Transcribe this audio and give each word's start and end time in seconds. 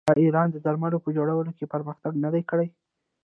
آیا 0.09 0.21
ایران 0.27 0.47
د 0.51 0.57
درملو 0.65 1.03
په 1.05 1.09
جوړولو 1.17 1.51
کې 1.57 1.71
پرمختګ 1.73 2.11
نه 2.23 2.29
دی 2.33 2.43
کړی؟ 2.49 2.67